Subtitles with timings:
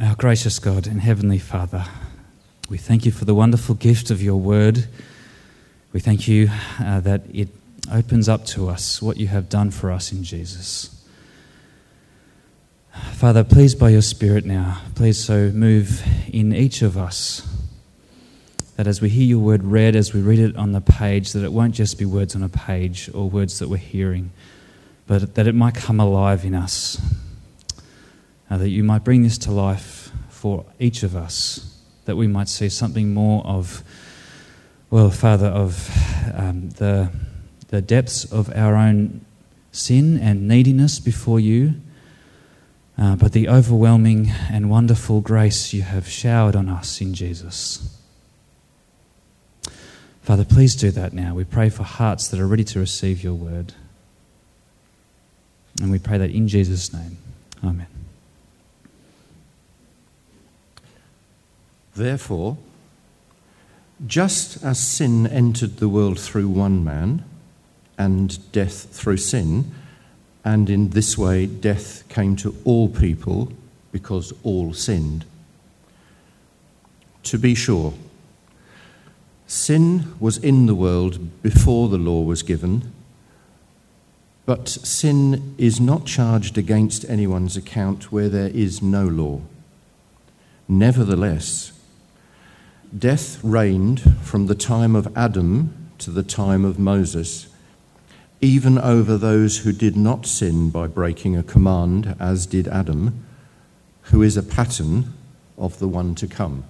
[0.00, 1.84] Our gracious God and Heavenly Father,
[2.68, 4.86] we thank you for the wonderful gift of your word.
[5.92, 7.48] We thank you uh, that it
[7.92, 11.04] opens up to us what you have done for us in Jesus.
[13.14, 16.00] Father, please, by your Spirit now, please so move
[16.32, 17.42] in each of us
[18.76, 21.42] that as we hear your word read, as we read it on the page, that
[21.42, 24.30] it won't just be words on a page or words that we're hearing,
[25.08, 27.00] but that it might come alive in us
[28.50, 32.48] uh, that you might bring this to life for each of us, that we might
[32.48, 33.82] see something more of,
[34.90, 35.90] well, Father, of
[36.34, 37.10] um, the,
[37.68, 39.24] the depths of our own
[39.72, 41.74] sin and neediness before you,
[42.96, 47.96] uh, but the overwhelming and wonderful grace you have showered on us in Jesus.
[50.22, 51.34] Father, please do that now.
[51.34, 53.72] We pray for hearts that are ready to receive your word.
[55.80, 57.16] And we pray that in Jesus' name.
[57.64, 57.97] Amen.
[61.98, 62.56] Therefore,
[64.06, 67.24] just as sin entered the world through one man,
[67.98, 69.72] and death through sin,
[70.44, 73.52] and in this way death came to all people
[73.90, 75.24] because all sinned.
[77.24, 77.92] To be sure,
[79.48, 82.92] sin was in the world before the law was given,
[84.46, 89.40] but sin is not charged against anyone's account where there is no law.
[90.68, 91.72] Nevertheless,
[92.96, 97.48] Death reigned from the time of Adam to the time of Moses,
[98.40, 103.26] even over those who did not sin by breaking a command, as did Adam,
[104.02, 105.12] who is a pattern
[105.58, 106.64] of the one to come.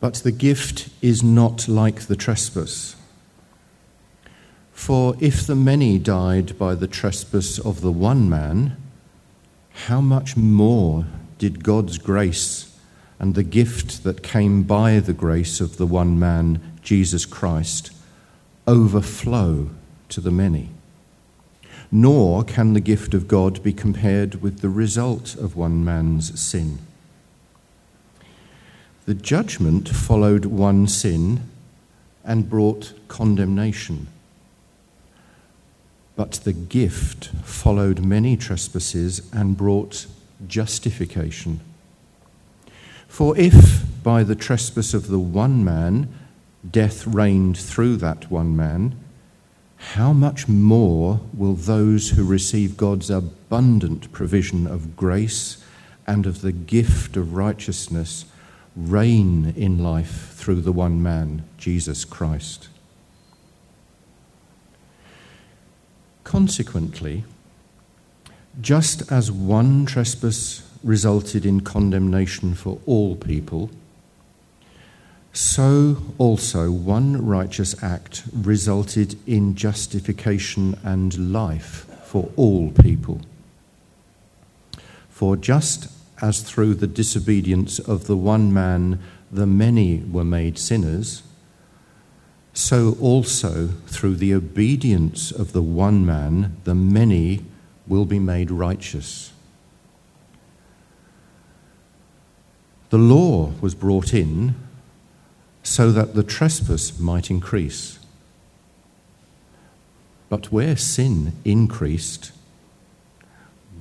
[0.00, 2.96] But the gift is not like the trespass.
[4.72, 8.76] For if the many died by the trespass of the one man,
[9.86, 11.06] how much more
[11.42, 12.72] did God's grace
[13.18, 17.90] and the gift that came by the grace of the one man, Jesus Christ,
[18.68, 19.68] overflow
[20.08, 20.68] to the many.
[21.90, 26.78] Nor can the gift of God be compared with the result of one man's sin.
[29.06, 31.50] The judgment followed one sin
[32.22, 34.06] and brought condemnation.
[36.14, 40.06] But the gift followed many trespasses and brought
[40.46, 41.60] justification.
[43.08, 46.08] For if by the trespass of the one man
[46.68, 48.96] death reigned through that one man,
[49.76, 55.62] how much more will those who receive God's abundant provision of grace
[56.06, 58.24] and of the gift of righteousness
[58.76, 62.68] reign in life through the one man, Jesus Christ?
[66.24, 67.24] Consequently,
[68.60, 73.70] just as one trespass resulted in condemnation for all people,
[75.32, 83.20] so also one righteous act resulted in justification and life for all people.
[85.08, 85.88] For just
[86.20, 88.98] as through the disobedience of the one man
[89.30, 91.22] the many were made sinners,
[92.52, 97.42] so also through the obedience of the one man the many
[97.92, 99.34] will be made righteous.
[102.88, 104.54] The law was brought in
[105.62, 107.98] so that the trespass might increase.
[110.30, 112.32] But where sin increased,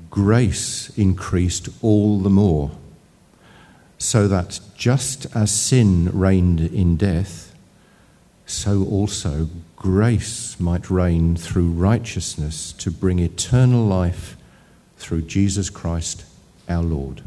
[0.09, 2.71] grace increased all the more,
[3.97, 7.55] so that just as sin reigned in death,
[8.45, 9.47] so also
[9.81, 14.37] grace might reign through righteousness to bring eternal life
[14.97, 16.23] through Jesus Christ
[16.69, 17.23] our Lord.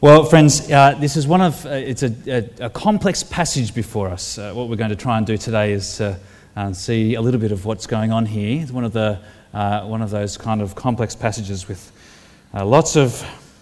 [0.00, 4.08] Well, friends, uh, this is one of uh, it's a, a, a, complex passage before
[4.08, 4.38] us.
[4.38, 6.20] Uh, what we're going to try and do today is to
[6.54, 8.62] uh, see a little bit of what's going on here.
[8.62, 9.18] It's one of the
[9.52, 11.90] uh, one of those kind of complex passages with
[12.54, 13.12] uh, lots of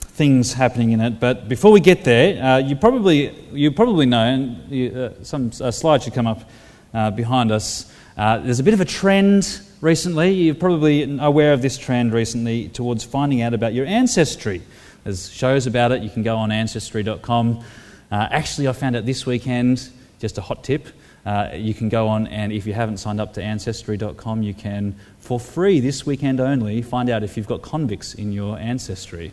[0.02, 1.20] things happening in it.
[1.20, 6.12] But before we get there, you probably you probably know, and you, some slides should
[6.12, 6.50] come up
[6.94, 7.92] uh, behind us.
[8.16, 10.32] Uh, there's a bit of a trend recently.
[10.32, 14.62] You're probably aware of this trend recently towards finding out about your ancestry.
[15.02, 16.02] There's shows about it.
[16.02, 17.64] You can go on ancestry.com.
[18.10, 20.88] Uh, actually, I found out this weekend, just a hot tip.
[21.26, 24.94] Uh, you can go on and if you haven't signed up to ancestry.com, you can,
[25.18, 29.32] for free this weekend only, find out if you've got convicts in your ancestry.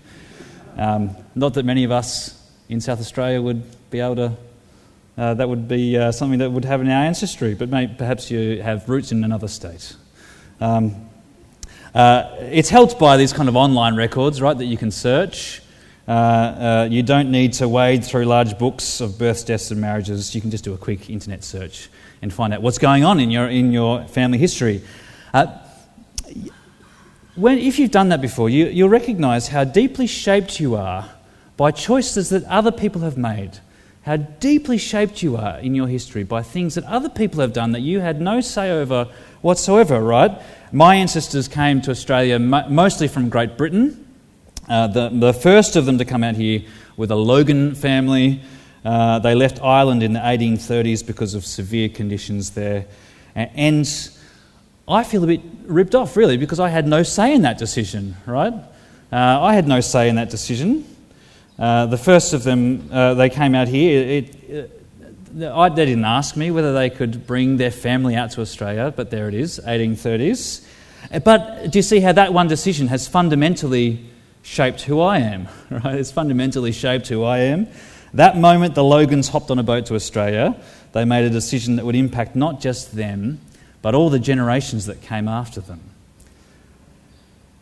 [0.78, 2.38] Um, not that many of us
[2.70, 4.38] in South Australia would be able to
[5.18, 8.62] uh, that would be uh, something that would have in our ancestry, but perhaps you
[8.62, 9.96] have roots in another state.
[10.60, 11.08] Um,
[11.94, 15.62] Uh, it's helped by these kind of online records, right, that you can search.
[16.08, 20.34] Uh, uh, you don't need to wade through large books of births, deaths, and marriages.
[20.34, 21.90] You can just do a quick internet search
[22.22, 24.82] and find out what's going on in your, in your family history.
[25.34, 25.48] Uh,
[27.36, 31.10] when, if you've done that before, you, you'll recognize how deeply shaped you are
[31.58, 33.60] by choices that other people have made.
[34.04, 37.72] How deeply shaped you are in your history by things that other people have done
[37.74, 39.08] that you had no say over
[39.42, 40.32] whatsoever, right?
[40.72, 44.08] My ancestors came to Australia mostly from Great Britain.
[44.68, 46.62] Uh, the, the first of them to come out here
[46.98, 48.42] were the Logan family.
[48.84, 52.88] Uh, they left Ireland in the 1830s because of severe conditions there.
[53.36, 53.88] And
[54.88, 58.16] I feel a bit ripped off, really, because I had no say in that decision,
[58.26, 58.54] right?
[59.12, 60.86] Uh, I had no say in that decision.
[61.60, 64.02] Uh, the first of them, uh, they came out here.
[64.02, 64.82] It, it,
[65.46, 69.12] I, they didn't ask me whether they could bring their family out to Australia, but
[69.12, 70.66] there it is, 1830s.
[71.24, 74.06] But do you see how that one decision has fundamentally
[74.44, 75.48] shaped who I am?
[75.70, 75.96] Right?
[75.96, 77.68] It's fundamentally shaped who I am.
[78.14, 80.62] That moment the Logans hopped on a boat to Australia,
[80.92, 83.40] they made a decision that would impact not just them,
[83.82, 85.91] but all the generations that came after them.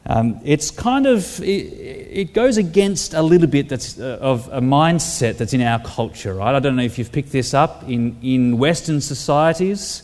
[0.10, 4.60] Um, it's kind of, it, it, goes against a little bit that's, uh, of a
[4.60, 6.56] mindset that's in our culture, right?
[6.56, 7.88] I don't know if you've picked this up.
[7.88, 10.02] In, in Western societies,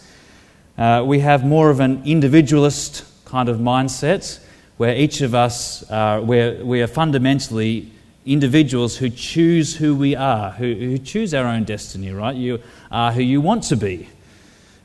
[0.78, 4.40] uh, we have more of an individualist kind of mindset
[4.78, 7.92] where each of us, uh, where we are fundamentally
[8.28, 12.36] individuals who choose who we are, who, who choose our own destiny, right?
[12.36, 12.62] You
[12.92, 14.08] are who you want to be.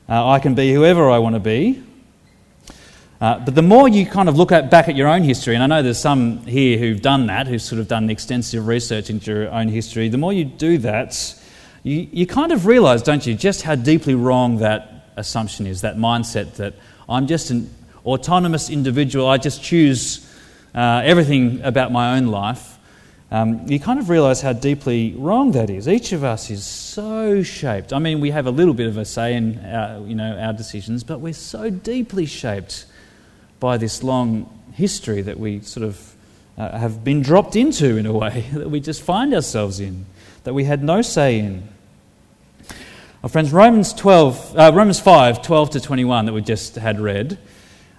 [0.09, 1.83] Uh, I can be whoever I want to be.
[3.21, 5.63] Uh, but the more you kind of look at, back at your own history, and
[5.63, 9.31] I know there's some here who've done that, who've sort of done extensive research into
[9.31, 11.39] your own history, the more you do that,
[11.83, 15.97] you, you kind of realize, don't you, just how deeply wrong that assumption is, that
[15.97, 16.73] mindset that
[17.07, 17.71] I'm just an
[18.07, 20.27] autonomous individual, I just choose
[20.73, 22.79] uh, everything about my own life.
[23.29, 25.87] Um, you kind of realize how deeply wrong that is.
[25.87, 27.93] Each of us is so shaped.
[27.93, 30.53] I mean, we have a little bit of a say in our, you know, our
[30.53, 32.87] decisions, but we're so deeply shaped
[33.61, 36.15] by this long history that we sort of
[36.57, 40.05] uh, have been dropped into in a way, that we just find ourselves in,
[40.43, 41.69] that we had no say in.
[43.21, 47.37] Well, friends, Romans, 12, uh, Romans 5 12 to 21 that we just had read,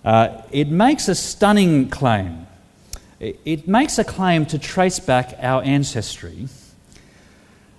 [0.04, 2.48] uh, it makes a stunning claim.
[3.20, 6.48] It, it, makes a claim to trace back our ancestry,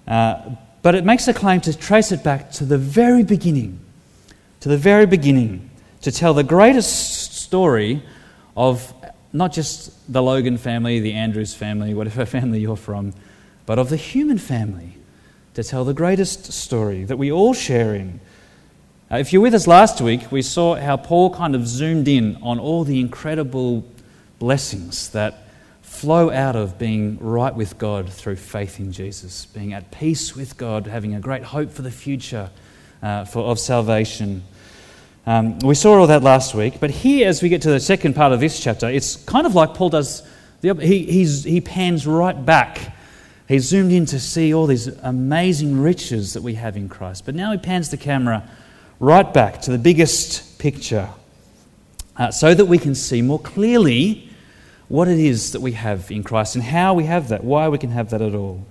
[0.07, 3.81] uh, but it makes a claim to trace it back to the very beginning,
[4.62, 5.69] to the very beginning,
[6.00, 7.23] to tell the greatest
[7.53, 8.01] story
[8.57, 8.91] of
[9.31, 13.13] not just the Logan family, the Andrews family, whatever family you're from,
[13.67, 14.97] but of the human family
[15.53, 18.19] to tell the greatest story that we all share in.
[19.11, 22.38] Uh, if you're with us last week, we saw how Paul kind of zoomed in
[22.41, 23.85] on all the incredible
[24.39, 25.47] blessings that
[25.83, 30.57] flow out of being right with God through faith in Jesus, being at peace with
[30.57, 32.50] God, having a great hope for the future
[33.03, 34.44] uh, for, of salvation.
[35.25, 38.14] Um, we saw all that last week, but here, as we get to the second
[38.14, 40.22] part of this chapter, it's kind of like Paul does.
[40.60, 42.94] The, he, he pans right back.
[43.48, 47.25] He's zoomed in to see all these amazing riches that we have in Christ.
[47.25, 48.50] But now he pans the camera
[49.00, 51.10] right back to the biggest picture
[52.18, 54.30] uh, so that we can see more clearly
[54.90, 57.77] what it is that we have in Christ and how we have that, why we
[57.77, 58.65] can have that at all.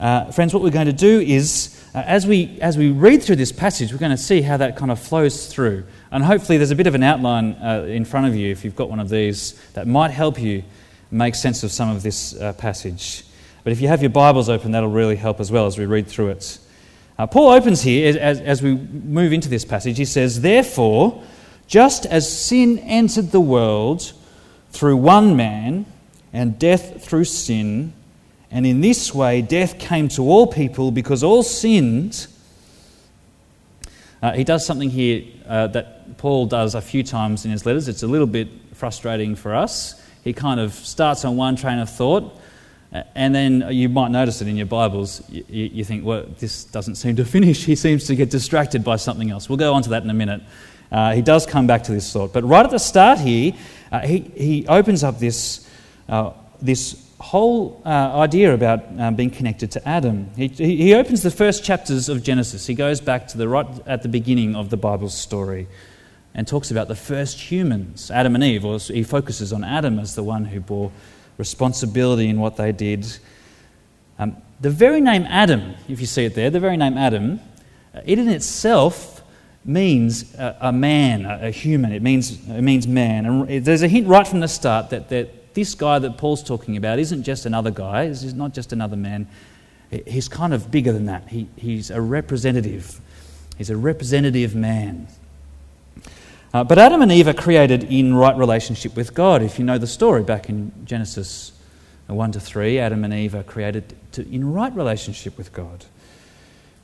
[0.00, 3.36] Uh, friends, what we're going to do is uh, as, we, as we read through
[3.36, 5.84] this passage, we're going to see how that kind of flows through.
[6.10, 8.76] And hopefully, there's a bit of an outline uh, in front of you, if you've
[8.76, 10.64] got one of these, that might help you
[11.10, 13.24] make sense of some of this uh, passage.
[13.64, 16.06] But if you have your Bibles open, that'll really help as well as we read
[16.06, 16.58] through it.
[17.18, 21.22] Uh, Paul opens here, as, as we move into this passage, he says, Therefore,
[21.66, 24.12] just as sin entered the world
[24.70, 25.86] through one man,
[26.32, 27.92] and death through sin,
[28.50, 32.26] and in this way, death came to all people because all sinned.
[34.22, 37.88] Uh, he does something here uh, that Paul does a few times in his letters.
[37.88, 40.02] It's a little bit frustrating for us.
[40.24, 42.38] He kind of starts on one train of thought,
[42.92, 45.22] uh, and then you might notice it in your Bibles.
[45.30, 47.64] You, you, think, well, this doesn't seem to finish.
[47.64, 49.48] He seems to get distracted by something else.
[49.48, 50.42] We'll go on to that in a minute.
[50.90, 52.32] Uh, he does come back to this thought.
[52.32, 53.52] But right at the start here,
[53.92, 55.68] uh, he, he opens up this,
[56.08, 60.30] uh, this whole uh, idea about um, being connected to Adam.
[60.36, 62.66] He, he opens the first chapters of Genesis.
[62.66, 65.66] He goes back to the right at the beginning of the Bible's story
[66.34, 68.64] and talks about the first humans, Adam and Eve.
[68.64, 70.92] Or he focuses on Adam as the one who bore
[71.38, 73.06] responsibility in what they did.
[74.18, 77.40] Um, the very name Adam, if you see it there, the very name Adam,
[77.94, 79.22] uh, it in itself
[79.64, 81.92] means a, a man, a, a, human.
[81.92, 83.26] It means, it means man.
[83.26, 86.76] And there's a hint right from the start that, that this guy that Paul's talking
[86.76, 89.26] about isn't just another guy, he's not just another man.
[90.06, 91.26] He's kind of bigger than that.
[91.28, 93.00] He, he's a representative.
[93.56, 95.08] He's a representative man.
[96.54, 99.42] Uh, but Adam and Eve are created in right relationship with God.
[99.42, 101.50] If you know the story back in Genesis
[102.06, 105.86] 1 to 3, Adam and Eve are created to, in right relationship with God.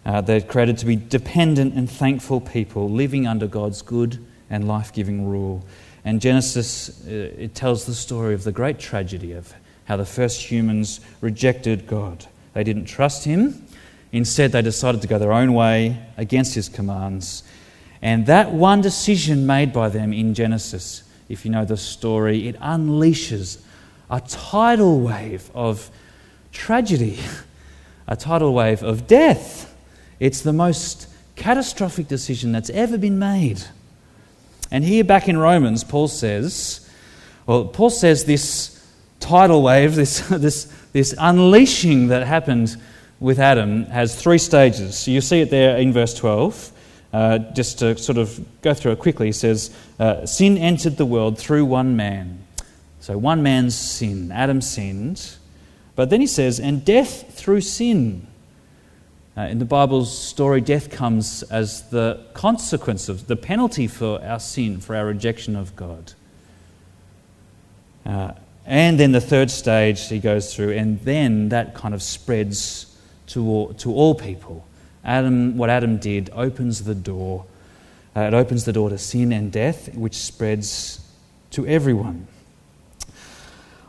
[0.04, 4.18] Uh, they're created to be dependent and thankful people living under God's good
[4.50, 5.64] and life giving rule.
[6.04, 9.52] And Genesis, uh, it tells the story of the great tragedy of
[9.86, 12.26] how the first humans rejected God.
[12.52, 13.66] They didn't trust Him.
[14.12, 17.42] Instead, they decided to go their own way against His commands.
[18.00, 22.60] And that one decision made by them in Genesis, if you know the story, it
[22.60, 23.62] unleashes
[24.10, 25.90] a tidal wave of
[26.52, 27.18] tragedy,
[28.06, 29.74] a tidal wave of death.
[30.20, 33.62] It's the most catastrophic decision that's ever been made.
[34.74, 36.90] And here back in Romans, Paul says,
[37.46, 38.84] well, Paul says this
[39.20, 42.76] tidal wave, this, this, this unleashing that happened
[43.20, 44.98] with Adam, has three stages.
[44.98, 46.72] So you see it there in verse 12.
[47.12, 51.06] Uh, just to sort of go through it quickly, he says, uh, Sin entered the
[51.06, 52.44] world through one man.
[52.98, 55.36] So one man's sin, Adam sinned.
[55.94, 58.26] But then he says, and death through sin.
[59.36, 64.38] Uh, in the Bible's story, death comes as the consequence of the penalty for our
[64.38, 66.12] sin, for our rejection of God.
[68.06, 68.32] Uh,
[68.64, 73.44] and then the third stage he goes through, and then that kind of spreads to
[73.44, 74.64] all, to all people.
[75.04, 77.44] Adam, what Adam did opens the door.
[78.14, 81.00] Uh, it opens the door to sin and death, which spreads
[81.50, 82.28] to everyone.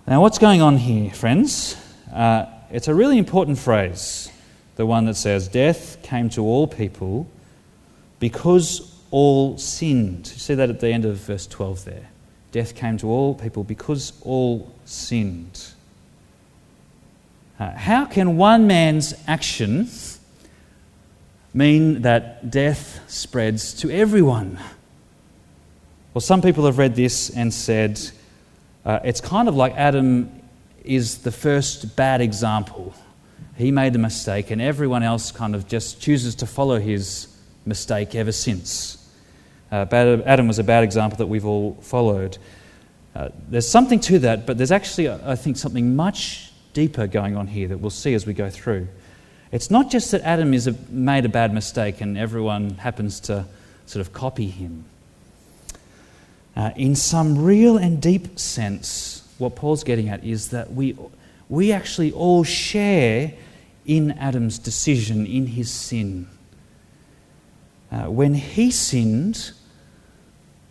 [0.08, 1.78] Now, what's going on here, friends?
[2.12, 4.32] Uh, it's a really important phrase
[4.76, 7.28] the one that says, Death came to all people
[8.20, 10.28] because all sinned.
[10.34, 12.10] You see that at the end of verse 12 there.
[12.52, 15.68] Death came to all people because all sinned.
[17.60, 19.88] Uh, how can one man's action
[21.54, 24.60] mean that death spreads to everyone?
[26.14, 28.00] Well, some people have read this and said
[28.86, 30.42] uh, it's kind of like Adam
[30.84, 32.94] is the first bad example
[33.58, 37.28] he made a mistake, and everyone else kind of just chooses to follow his
[37.66, 38.98] mistake ever since.
[39.72, 42.38] Uh, Adam was a bad example that we've all followed.
[43.16, 47.48] Uh, there's something to that, but there's actually, I think, something much deeper going on
[47.48, 48.88] here that we'll see as we go through.
[49.52, 53.46] It's not just that Adam is a, made a bad mistake and everyone happens to
[53.86, 54.84] sort of copy him.
[56.56, 60.98] Uh, in some real and deep sense, what Paul's getting at is that we,
[61.50, 63.34] we actually all share
[63.86, 66.28] in Adam's decision, in his sin.
[67.92, 69.52] Uh, when he sinned,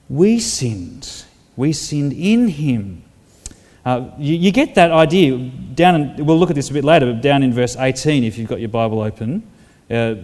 [0.09, 1.25] we sinned.
[1.57, 3.04] We sinned in him.
[3.85, 5.95] Uh, you, you, get that idea down.
[5.95, 8.49] In, we'll look at this a bit later, but down in verse 18, if you've
[8.49, 9.49] got your Bible open,
[9.90, 10.14] uh,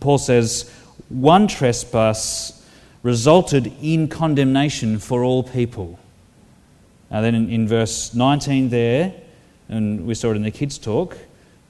[0.00, 0.70] Paul says,
[1.08, 2.66] One trespass
[3.02, 5.98] resulted in condemnation for all people.
[7.10, 9.14] Uh, then in, in verse 19 there,
[9.70, 11.16] and we saw it in the kids' talk,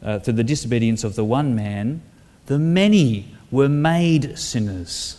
[0.02, 2.02] uh, through the disobedience of the one man,
[2.47, 5.16] the many were made sinners.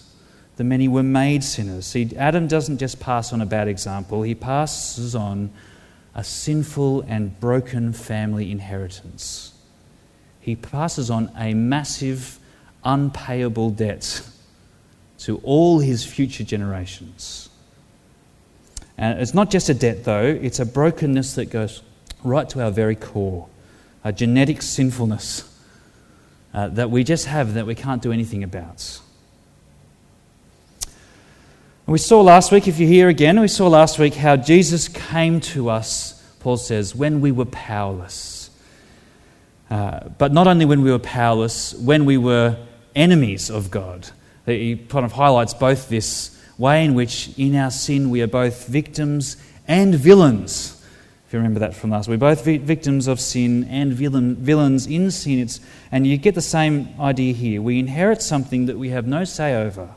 [0.57, 1.85] The many were made sinners.
[1.85, 5.51] See, Adam doesn't just pass on a bad example, he passes on
[6.13, 9.53] a sinful and broken family inheritance.
[10.41, 12.39] He passes on a massive,
[12.83, 14.27] unpayable debt
[15.19, 17.49] to all his future generations.
[18.97, 21.83] And it's not just a debt, though, it's a brokenness that goes
[22.23, 23.47] right to our very core
[24.03, 25.47] a genetic sinfulness
[26.53, 28.99] uh, that we just have that we can't do anything about.
[31.85, 35.39] We saw last week, if you're here again, we saw last week how Jesus came
[35.41, 38.49] to us, Paul says, when we were powerless.
[39.69, 42.57] Uh, but not only when we were powerless, when we were
[42.95, 44.09] enemies of God.
[44.45, 48.67] He kind of highlights both this way in which, in our sin, we are both
[48.67, 49.37] victims
[49.67, 50.80] and villains
[51.31, 55.09] if you remember that from last, we're both victims of sin and villain, villains in
[55.11, 55.39] sin.
[55.39, 57.61] It's, and you get the same idea here.
[57.61, 59.91] We inherit something that we have no say over,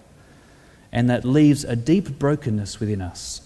[0.93, 3.41] and that leaves a deep brokenness within us.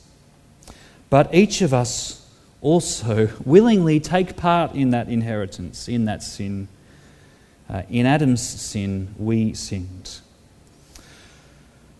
[1.08, 2.30] But each of us
[2.60, 6.68] also willingly take part in that inheritance, in that sin.
[7.70, 10.18] Uh, in Adam's sin, we sinned.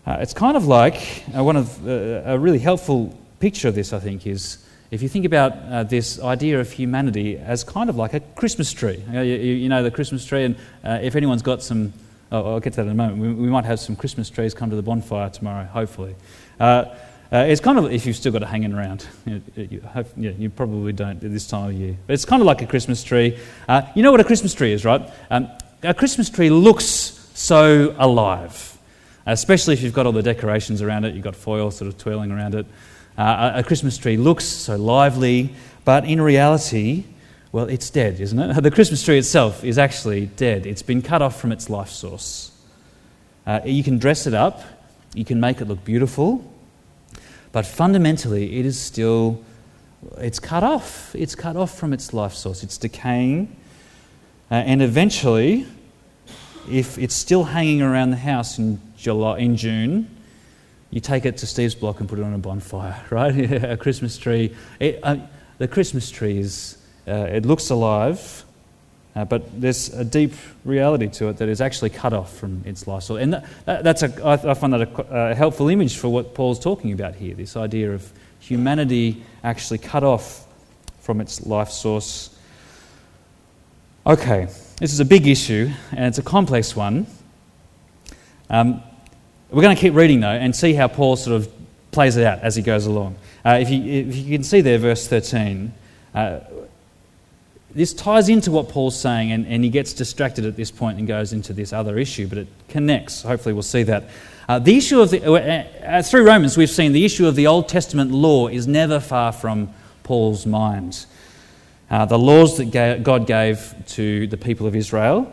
[0.05, 3.91] Uh, it's kind of like uh, one of uh, a really helpful picture of this,
[3.91, 7.95] I think, is if you think about uh, this idea of humanity as kind of
[7.95, 11.41] like a Christmas tree, you know, you, know the Christmas tree, and uh, if anyone's
[11.43, 11.93] got some
[12.31, 13.17] Oh, I'll get to that in a moment.
[13.17, 16.15] We, we might have some Christmas trees come to the bonfire tomorrow, hopefully.
[16.59, 16.85] Uh,
[17.31, 19.07] uh, it's kind of if you've still got it hanging around.
[19.25, 21.97] You, you, have, yeah, you, probably don't at this time of year.
[22.05, 23.37] But it's kind of like a Christmas tree.
[23.67, 25.01] Uh, you know what a Christmas tree is, right?
[25.29, 25.49] Um,
[25.83, 26.85] a Christmas tree looks
[27.33, 28.77] so alive,
[29.25, 31.15] especially if you've got all the decorations around it.
[31.15, 32.65] You've got foil sort of twirling around it.
[33.19, 37.03] Uh, a Christmas tree looks so lively, but in reality,
[37.51, 38.53] well, it's dead, isn't it?
[38.63, 40.65] The Christmas tree itself is actually dead.
[40.65, 42.51] It's been cut off from its life source.
[43.45, 44.61] Uh, you can dress it up,
[45.13, 46.49] you can make it look beautiful,
[47.51, 49.43] but fundamentally, it is still
[50.17, 51.13] it's cut off.
[51.13, 52.63] It's cut off from its life source.
[52.63, 53.53] It's decaying,
[54.49, 55.67] uh, and eventually,
[56.71, 60.07] if it's still hanging around the house in July, in June,
[60.91, 63.51] you take it to Steve's block and put it on a bonfire, right?
[63.63, 64.55] a Christmas tree.
[64.79, 65.17] It, uh,
[65.57, 66.77] the Christmas tree is
[67.07, 68.43] uh, it looks alive,
[69.15, 72.87] uh, but there's a deep reality to it that is actually cut off from its
[72.87, 73.21] life source.
[73.21, 76.59] And that, that's a, I, I find that a, a helpful image for what Paul's
[76.59, 80.45] talking about here this idea of humanity actually cut off
[81.01, 82.29] from its life source.
[84.05, 84.47] Okay,
[84.79, 87.05] this is a big issue and it's a complex one.
[88.49, 88.81] Um,
[89.51, 91.51] we're going to keep reading though and see how Paul sort of
[91.91, 93.15] plays it out as he goes along.
[93.43, 95.73] Uh, if, you, if, you, can see there, verse 13,
[96.13, 96.39] uh,
[97.71, 101.07] this ties into what Paul's saying, and, and he gets distracted at this point and
[101.07, 103.21] goes into this other issue, but it connects.
[103.21, 104.09] Hopefully, we'll see that.
[104.47, 107.47] Uh, the issue of the, uh, uh, through Romans, we've seen the issue of the
[107.47, 109.71] Old Testament law is never far from
[110.03, 111.05] Paul's mind.
[111.91, 115.31] Uh, the laws that God gave to the people of Israel.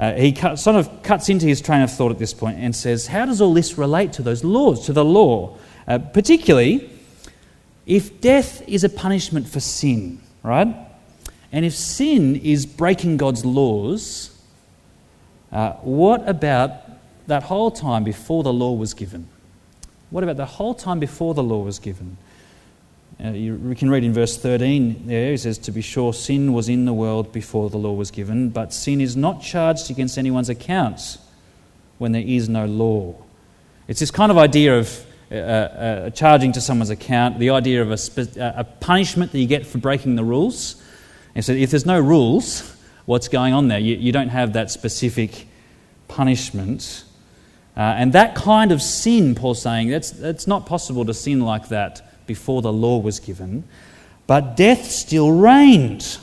[0.00, 2.74] Uh, he cut, sort of cuts into his train of thought at this point and
[2.74, 5.58] says, How does all this relate to those laws, to the law?
[5.86, 6.88] Uh, particularly,
[7.84, 10.74] if death is a punishment for sin, right?
[11.52, 14.34] And if sin is breaking God's laws,
[15.52, 16.72] uh, what about
[17.26, 19.28] that whole time before the law was given?
[20.08, 22.16] What about the whole time before the law was given?
[23.22, 26.54] Uh, you, we can read in verse 13 there, he says, To be sure, sin
[26.54, 30.16] was in the world before the law was given, but sin is not charged against
[30.16, 31.18] anyone's accounts
[31.98, 33.14] when there is no law.
[33.88, 37.90] It's this kind of idea of uh, uh, charging to someone's account, the idea of
[37.90, 40.82] a, spe- a punishment that you get for breaking the rules.
[41.34, 43.78] And so, if there's no rules, what's going on there?
[43.78, 45.46] You, you don't have that specific
[46.08, 47.04] punishment.
[47.76, 51.68] Uh, and that kind of sin, Paul's saying, that's, that's not possible to sin like
[51.68, 53.64] that before the law was given.
[54.26, 56.18] But death still reigned.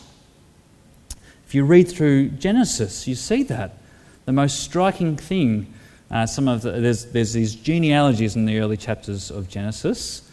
[1.45, 3.77] If you read through Genesis, you see that.
[4.25, 5.73] The most striking thing,
[6.09, 10.27] uh, some of the, there's, there's these genealogies in the early chapters of Genesis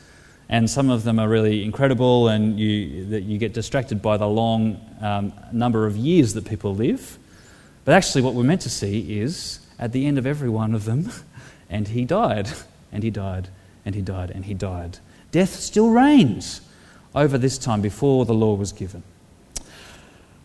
[0.49, 4.27] and some of them are really incredible, and you, that you get distracted by the
[4.27, 7.19] long um, number of years that people live.
[7.85, 10.85] But actually, what we're meant to see is at the end of every one of
[10.85, 11.11] them,
[11.71, 12.51] and he died,
[12.93, 13.49] and he died,
[13.85, 14.99] and he died, and he died.
[15.35, 16.61] Death still reigns
[17.13, 19.03] over this time before the law was given.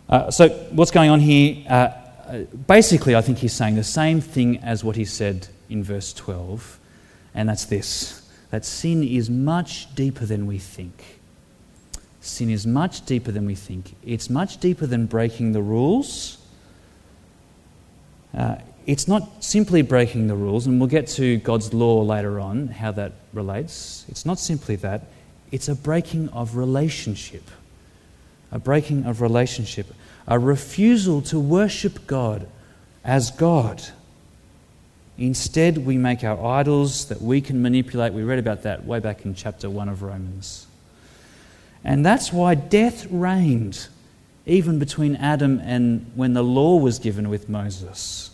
[0.09, 1.63] Uh, so, what's going on here?
[1.69, 5.83] Uh, uh basically, I think he's saying the same thing as what he said in
[5.83, 6.79] verse 12,
[7.35, 11.19] and that's this that sin is much deeper than we think.
[12.19, 13.93] Sin is much deeper than we think.
[14.01, 16.39] It's much deeper than breaking the rules.
[18.35, 18.55] Uh,
[18.89, 22.91] it's not simply breaking the rules, and we'll get to God's law later on, how
[22.93, 24.03] that relates.
[24.09, 25.03] It's not simply that,
[25.51, 27.43] it's a breaking of relationship.
[28.51, 29.93] A breaking of relationship.
[30.27, 32.47] A refusal to worship God
[33.03, 33.83] as God.
[35.19, 38.13] Instead, we make our idols that we can manipulate.
[38.13, 40.65] We read about that way back in chapter 1 of Romans.
[41.83, 43.87] And that's why death reigned
[44.47, 48.31] even between Adam and when the law was given with Moses.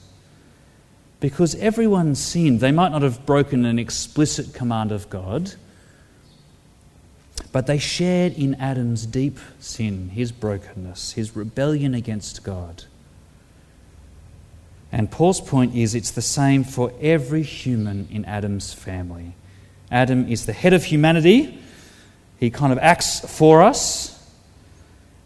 [1.25, 2.59] Because everyone sinned.
[2.59, 5.55] They might not have broken an explicit command of God,
[7.51, 12.83] but they shared in Adam's deep sin, his brokenness, his rebellion against God.
[14.91, 19.33] And Paul's point is it's the same for every human in Adam's family.
[19.89, 21.59] Adam is the head of humanity,
[22.39, 24.31] he kind of acts for us,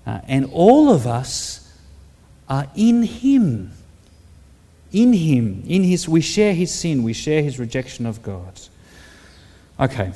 [0.08, 1.70] uh, and all of us
[2.48, 3.74] are in him.
[4.92, 8.60] In him, in his, we share his sin, we share his rejection of God.
[9.80, 10.12] Okay,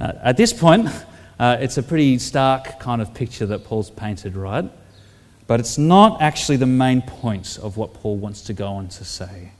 [0.00, 0.88] uh, at this point,
[1.38, 4.68] uh, it's a pretty stark kind of picture that Paul's painted, right?
[5.46, 9.04] But it's not actually the main point of what Paul wants to go on to
[9.04, 9.52] say.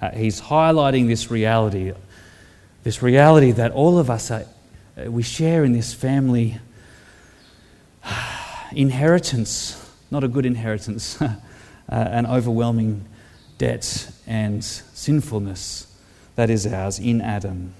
[0.00, 1.92] Uh, he's highlighting this reality,
[2.84, 4.44] this reality that all of us are,
[4.96, 6.58] uh, we share in this family
[8.72, 11.34] inheritance, not a good inheritance, uh,
[11.88, 13.04] an overwhelming
[13.60, 15.86] debt and sinfulness
[16.34, 17.74] that is ours in Adam.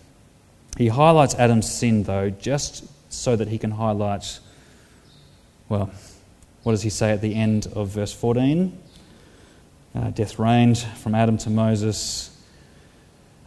[0.77, 4.41] He highlights Adam's sin, though, just so that he can highlight,
[5.71, 5.91] well,
[6.65, 8.79] what does he say at the end of verse 14?
[9.95, 12.31] Uh, death reigned from Adam to Moses,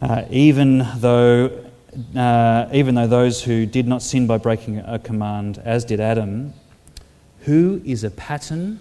[0.02, 1.70] uh, even though.
[2.16, 6.52] Uh, even though those who did not sin by breaking a command, as did Adam,
[7.42, 8.80] who is a pattern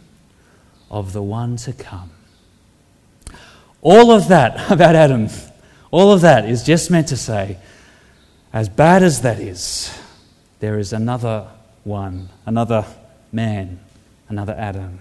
[0.90, 2.10] of the one to come.
[3.84, 5.28] All of that about Adam,
[5.92, 7.58] all of that is just meant to say,
[8.52, 9.96] as bad as that is,
[10.60, 11.48] there is another
[11.84, 12.86] one, another
[13.32, 13.80] man,
[14.30, 15.00] another Adam,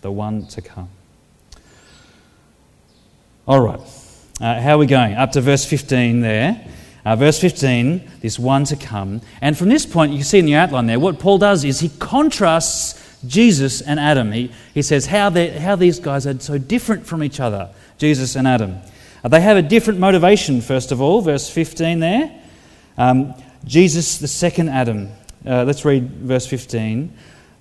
[0.00, 0.88] the one to come.
[3.46, 3.80] All right,
[4.40, 5.14] uh, how are we going?
[5.14, 6.66] Up to verse 15 there.
[7.04, 9.20] Uh, verse 15, this one to come.
[9.40, 11.88] And from this point, you see in the outline there, what Paul does is he
[11.98, 14.32] contrasts Jesus and Adam.
[14.32, 18.46] He, he says how, how these guys are so different from each other, Jesus and
[18.46, 18.78] Adam.
[19.22, 22.42] Uh, they have a different motivation, first of all, verse 15 there.
[22.96, 23.34] Um,
[23.64, 25.10] Jesus, the second Adam.
[25.44, 27.12] Uh, let's read verse 15.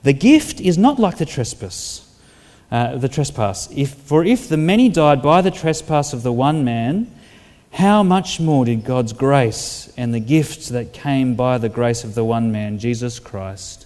[0.03, 2.03] The gift is not like the trespass.
[2.71, 3.69] Uh, the trespass.
[3.71, 7.11] If, for if the many died by the trespass of the one man,
[7.71, 12.15] how much more did God's grace and the gift that came by the grace of
[12.15, 13.85] the one man, Jesus Christ,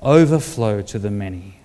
[0.00, 1.57] overflow to the many?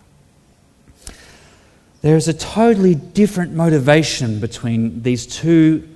[2.04, 5.88] There is a totally different motivation between these two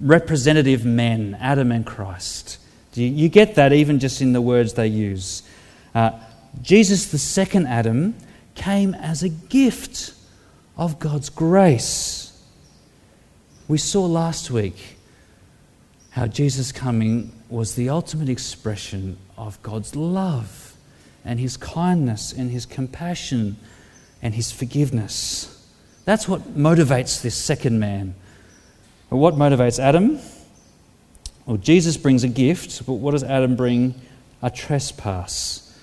[0.00, 2.58] representative men, Adam and Christ.
[2.94, 5.42] You, you get that even just in the words they use.
[5.94, 6.12] Uh,
[6.62, 8.14] Jesus, the second Adam,
[8.54, 10.14] came as a gift
[10.78, 12.42] of God's grace.
[13.68, 14.96] We saw last week
[16.12, 20.74] how Jesus coming was the ultimate expression of God's love
[21.26, 23.58] and his kindness and his compassion
[24.26, 25.70] and his forgiveness.
[26.04, 28.16] That's what motivates this second man.
[29.08, 30.18] But what motivates Adam?
[31.46, 33.94] Well, Jesus brings a gift, but what does Adam bring?
[34.42, 35.78] A trespass,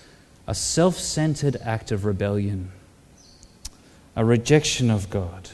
[0.45, 2.73] a self centered act of rebellion,
[4.13, 5.49] a rejection of God.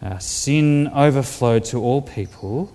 [0.00, 2.72] Uh, sin overflowed to all people.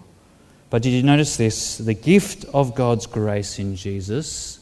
[0.69, 1.80] But did you notice this?
[1.80, 4.59] The gift of God's grace in Jesus.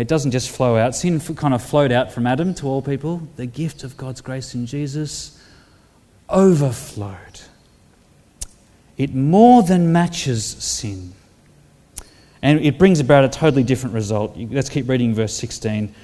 [0.00, 0.94] It doesn't just flow out.
[0.94, 3.28] Sin kind of flowed out from Adam to all people.
[3.36, 5.40] The gift of God's grace in Jesus
[6.28, 7.40] overflowed.
[8.96, 11.12] It more than matches sin.
[12.42, 14.36] And it brings about a totally different result.
[14.36, 15.94] Let's keep reading verse 16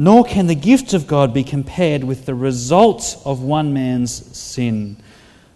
[0.00, 4.96] nor can the gift of God be compared with the result of one man's sin.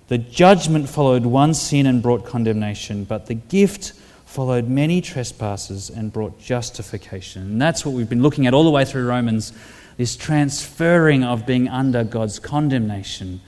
[0.08, 3.94] The judgment followed one sin and brought condemnation, but the gift
[4.34, 7.42] followed many trespasses and brought justification.
[7.42, 9.52] And that's what we've been looking at all the way through Romans
[9.96, 13.40] this transferring of being under God's condemnation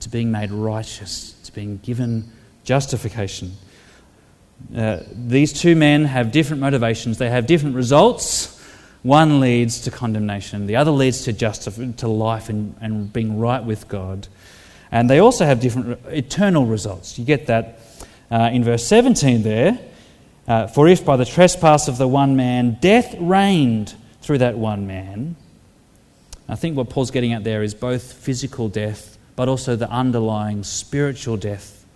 [0.00, 2.32] to being made righteous, to being given
[2.64, 3.52] justification.
[4.74, 8.58] Uh, these two men have different motivations, they have different results
[9.02, 13.62] one leads to condemnation, the other leads to, justif- to life and, and being right
[13.62, 14.28] with God.
[14.92, 17.18] And they also have different eternal results.
[17.18, 17.80] You get that
[18.30, 19.78] uh, in verse 17 there.
[20.46, 24.86] Uh, For if by the trespass of the one man death reigned through that one
[24.86, 25.36] man,
[26.48, 30.64] I think what Paul's getting at there is both physical death, but also the underlying
[30.64, 31.86] spiritual death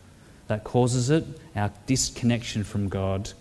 [0.47, 1.25] that causes it,
[1.57, 3.33] our disconnection from God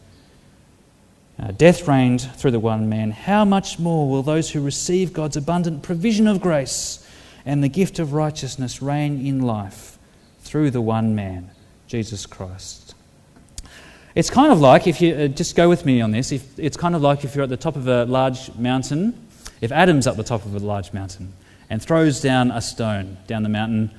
[1.37, 3.11] uh, death reigned through the one man.
[3.11, 7.05] How much more will those who receive God's abundant provision of grace
[7.45, 9.97] and the gift of righteousness reign in life
[10.39, 11.51] through the one man,
[11.87, 12.94] Jesus Christ?
[14.15, 16.77] It's kind of like, if you uh, just go with me on this, if, it's
[16.77, 19.13] kind of like if you're at the top of a large mountain,
[19.59, 21.33] if Adam's at the top of a large mountain
[21.69, 23.91] and throws down a stone down the mountain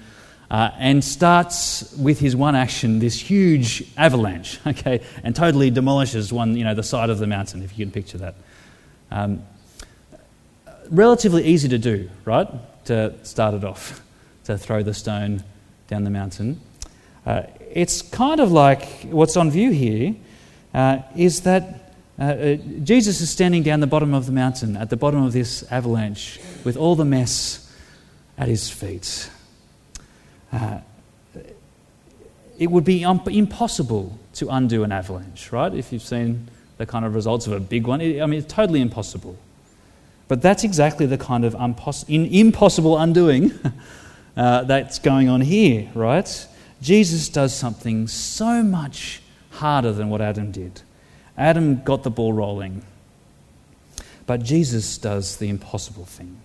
[0.50, 6.57] uh, and starts with his one action this huge avalanche, okay, and totally demolishes one,
[6.57, 8.35] you know, the side of the mountain, if you can picture that.
[9.11, 9.42] Um,
[10.88, 12.48] relatively easy to do, right?
[12.87, 14.00] To start it off,
[14.44, 15.44] to throw the stone
[15.88, 16.59] down the mountain.
[17.26, 17.42] Uh,
[17.77, 20.15] it's kind of like what's on view here
[20.73, 24.89] uh, is that uh, uh, Jesus is standing down the bottom of the mountain, at
[24.89, 27.71] the bottom of this avalanche, with all the mess
[28.39, 29.29] at his feet.
[30.51, 30.79] Uh,
[32.59, 35.75] it would be impossible to undo an avalanche, right?
[35.75, 38.53] If you've seen the kind of results of a big one, it, I mean, it's
[38.53, 39.37] totally impossible.
[40.29, 41.55] But that's exactly the kind of
[42.09, 43.53] impossible undoing
[44.37, 46.47] uh, that's going on here, right?
[46.87, 49.20] Jesus does something so much
[49.51, 50.83] harder than what Adam did.
[51.37, 52.85] Adam got the ball rolling,
[54.25, 56.38] but Jesus does the impossible thing.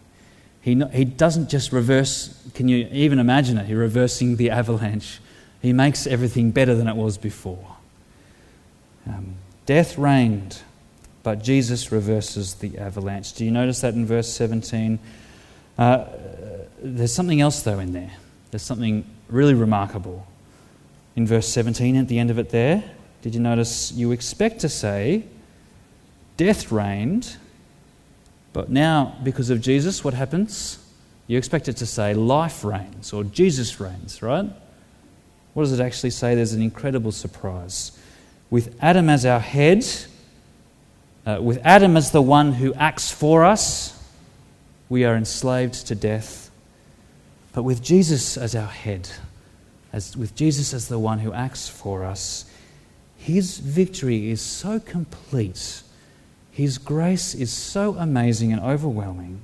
[0.59, 3.67] He, he doesn't just reverse, can you even imagine it?
[3.67, 5.19] He's reversing the avalanche.
[5.61, 7.75] He makes everything better than it was before.
[9.05, 9.35] Um,
[9.67, 10.63] death reigned,
[11.21, 13.33] but Jesus reverses the avalanche.
[13.33, 14.97] Do you notice that in verse 17?
[15.77, 16.05] Uh,
[16.81, 18.13] there's something else, though, in there.
[18.49, 20.25] There's something really remarkable.
[21.15, 22.83] In verse 17, at the end of it there,
[23.21, 25.25] did you notice you expect to say,
[26.37, 27.37] Death reigned,
[28.53, 30.79] but now, because of Jesus, what happens?
[31.27, 34.49] You expect it to say life reigns or Jesus reigns, right?
[35.53, 36.35] What does it actually say?
[36.35, 37.97] There's an incredible surprise.
[38.49, 39.85] With Adam as our head,
[41.25, 43.97] uh, with Adam as the one who acts for us,
[44.89, 46.51] we are enslaved to death.
[47.53, 49.09] But with Jesus as our head,
[49.93, 52.45] as, with Jesus as the one who acts for us,
[53.17, 55.83] his victory is so complete
[56.51, 59.41] his grace is so amazing and overwhelming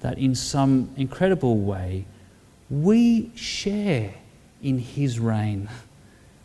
[0.00, 2.04] that in some incredible way
[2.68, 4.12] we share
[4.62, 5.68] in His reign.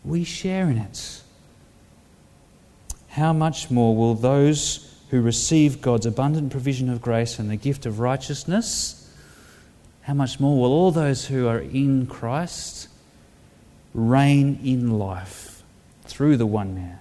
[0.05, 1.21] We share in it.
[3.09, 7.85] How much more will those who receive God's abundant provision of grace and the gift
[7.85, 9.11] of righteousness,
[10.03, 12.87] how much more will all those who are in Christ
[13.93, 15.63] reign in life
[16.03, 16.99] through the one man,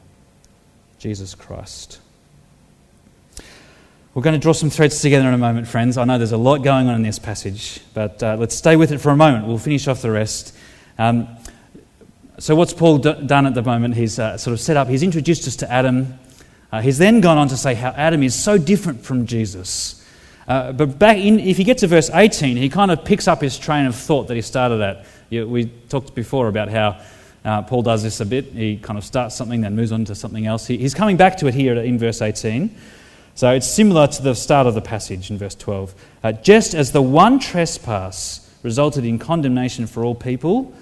[0.98, 2.00] Jesus Christ?
[4.12, 5.96] We're going to draw some threads together in a moment, friends.
[5.96, 8.90] I know there's a lot going on in this passage, but uh, let's stay with
[8.90, 9.46] it for a moment.
[9.46, 10.53] We'll finish off the rest.
[10.98, 11.29] Um,
[12.38, 13.94] so, what's Paul d- done at the moment?
[13.94, 16.18] He's uh, sort of set up, he's introduced us to Adam.
[16.72, 19.99] Uh, he's then gone on to say how Adam is so different from Jesus.
[20.48, 23.40] Uh, but back in, if you get to verse 18, he kind of picks up
[23.40, 25.05] his train of thought that he started at.
[25.31, 27.00] we talked before about how
[27.44, 28.46] uh, Paul does this a bit.
[28.46, 30.66] He kind of starts something, then moves on to something else.
[30.66, 32.74] He, he's coming back to it here in verse 18.
[33.35, 35.94] So it's similar to the start of the passage in verse 12.
[36.22, 40.74] Uh, just as the one trespass resulted in condemnation for all people,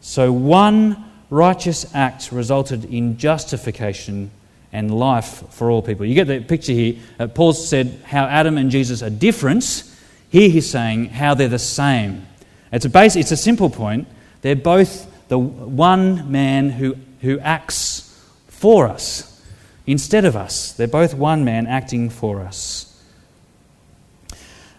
[0.00, 4.30] so one righteous act resulted in justification
[4.72, 6.06] and life for all people.
[6.06, 6.96] You get the picture here.
[7.18, 9.84] Uh, Paul said how Adam and Jesus are different.
[10.28, 12.26] Here he's saying how they're the same.
[12.72, 14.08] It's a, base, it's a simple point.
[14.42, 18.02] They're both the one man who, who acts
[18.48, 19.42] for us
[19.86, 20.72] instead of us.
[20.72, 22.92] They're both one man acting for us.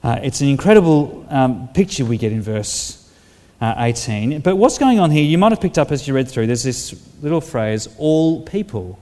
[0.04, 3.12] Uh, it's an incredible um, picture we get in verse
[3.60, 4.42] uh, 18.
[4.42, 6.64] But what's going on here, you might have picked up as you read through, there's
[6.64, 9.00] this little phrase, all people.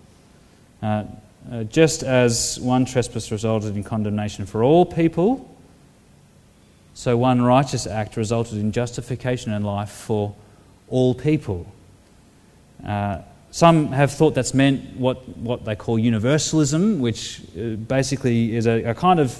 [0.86, 1.06] Uh,
[1.52, 5.50] uh just as one trespass resulted in condemnation for all people,
[6.94, 10.36] so one righteous act resulted in justification and life for
[10.88, 11.66] all people.
[12.86, 13.20] Uh,
[13.52, 18.84] some have thought that's meant what, what they call universalism, which uh, basically is a,
[18.84, 19.38] a, kind of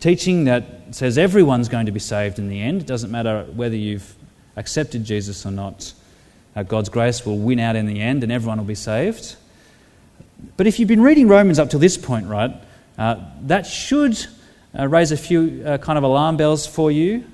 [0.00, 2.82] teaching that says everyone's going to be saved in the end.
[2.82, 4.14] It doesn't matter whether you've
[4.56, 5.92] accepted Jesus or not.
[6.56, 9.36] Uh, God's grace will win out in the end and everyone will be saved.
[10.56, 12.52] But if you've been reading Romans up to this point, right,
[12.98, 14.18] uh, that should
[14.78, 17.24] uh, raise a few uh, kind of alarm bells for you.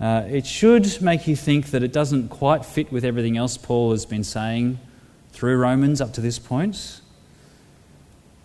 [0.00, 3.90] Uh, it should make you think that it doesn't quite fit with everything else Paul
[3.90, 4.78] has been saying
[5.32, 7.00] through Romans up to this point.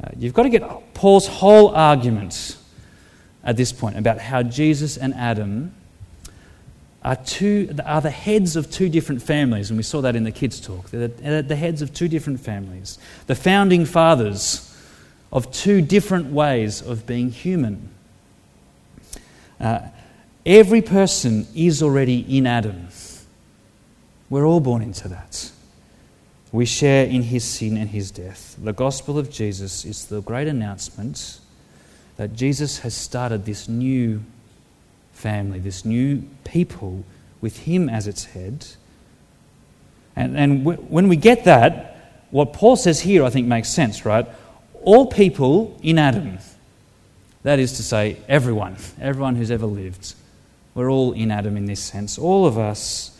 [0.03, 2.57] Uh, you've got to get Paul's whole argument
[3.43, 5.73] at this point about how Jesus and Adam
[7.05, 10.31] are, two, are the heads of two different families, and we saw that in the
[10.31, 10.89] kids' talk.
[10.89, 14.75] They're the heads of two different families, the founding fathers
[15.31, 17.89] of two different ways of being human.
[19.59, 19.81] Uh,
[20.47, 22.87] every person is already in Adam.
[24.31, 25.51] We're all born into that.
[26.51, 28.55] We share in his sin and his death.
[28.59, 31.39] The gospel of Jesus is the great announcement
[32.17, 34.23] that Jesus has started this new
[35.15, 37.03] family, this new people
[37.41, 38.67] with him as its head.
[40.15, 44.05] And, and w- when we get that, what Paul says here, I think, makes sense,
[44.05, 44.27] right?
[44.83, 46.37] All people in Adam,
[47.43, 50.13] that is to say, everyone, everyone who's ever lived,
[50.73, 52.17] we're all in Adam in this sense.
[52.17, 53.17] All of us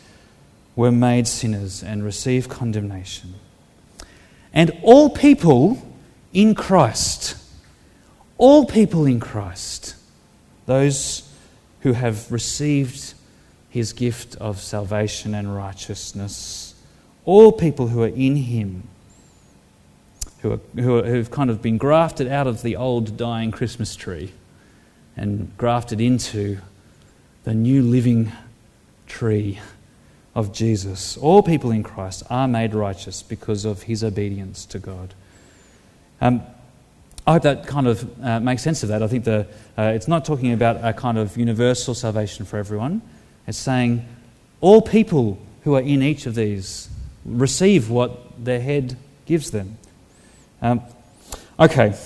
[0.74, 3.34] were made sinners and received condemnation.
[4.52, 5.82] And all people
[6.32, 7.36] in Christ,
[8.36, 9.94] all people in Christ,
[10.66, 11.25] those
[11.86, 13.14] who have received
[13.70, 16.74] his gift of salvation and righteousness,
[17.24, 18.82] all people who are in him,
[20.40, 24.32] who, are, who, who've kind of been grafted out of the old dying Christmas tree
[25.16, 26.58] and grafted into
[27.44, 28.32] the new living
[29.06, 29.60] tree
[30.34, 31.16] of Jesus.
[31.16, 35.14] All people in Christ are made righteous because of his obedience to God.
[36.20, 36.42] Um,
[37.26, 39.02] I hope that kind of uh, makes sense of that.
[39.02, 43.02] I think the, uh, it's not talking about a kind of universal salvation for everyone.
[43.48, 44.06] It's saying
[44.60, 46.88] all people who are in each of these
[47.24, 49.76] receive what their head gives them.
[50.62, 50.82] Um,
[51.58, 51.98] okay,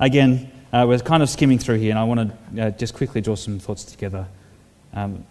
[0.00, 3.20] again, uh, we're kind of skimming through here, and I want to uh, just quickly
[3.20, 4.26] draw some thoughts together.
[4.94, 5.26] Um,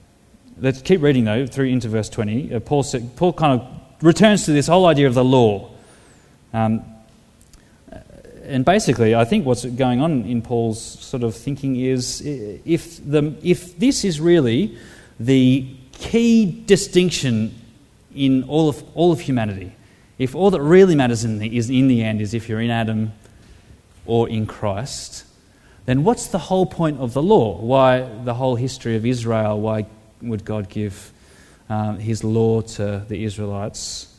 [0.60, 2.54] let's keep reading, though, through into verse 20.
[2.54, 3.68] Uh, Paul, Paul kind of
[4.04, 5.72] returns to this whole idea of the law.
[6.54, 6.86] Um,
[8.54, 13.34] and basically, I think what's going on in Paul's sort of thinking is if, the,
[13.42, 14.78] if this is really
[15.20, 17.60] the key distinction
[18.14, 19.76] in all of, all of humanity,
[20.20, 22.70] if all that really matters in the, is, in the end is if you're in
[22.70, 23.12] Adam
[24.06, 25.26] or in Christ,
[25.88, 27.58] then what's the whole point of the law?
[27.60, 29.60] Why the whole history of Israel?
[29.60, 29.88] Why
[30.22, 31.12] would God give
[31.70, 34.13] um, his law to the Israelites?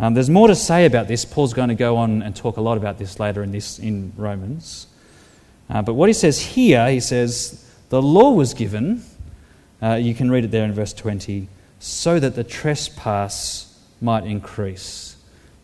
[0.00, 1.24] Um, there's more to say about this.
[1.24, 4.12] Paul's going to go on and talk a lot about this later in, this, in
[4.16, 4.86] Romans.
[5.68, 9.02] Uh, but what he says here, he says, the law was given,
[9.82, 11.48] uh, you can read it there in verse 20,
[11.80, 15.16] so that the trespass might increase.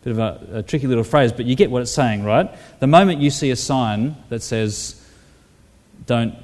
[0.03, 2.53] Bit of a, a tricky little phrase, but you get what it's saying, right?
[2.79, 5.01] The moment you see a sign that says,
[6.05, 6.35] don't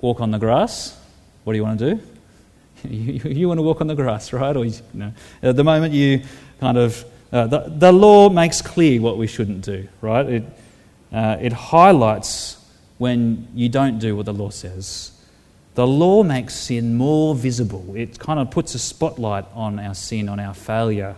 [0.00, 0.98] walk on the grass,
[1.44, 2.02] what do you want to do?
[2.88, 4.54] you, you, want to walk on the grass, right?
[4.54, 6.22] Or you know, at the moment you
[6.64, 10.26] kind of uh, the, the law makes clear what we shouldn't do, right?
[10.26, 10.44] It,
[11.12, 12.56] uh, it highlights
[12.96, 15.12] when you don't do what the law says.
[15.74, 17.84] The law makes sin more visible.
[17.94, 21.16] It kind of puts a spotlight on our sin, on our failure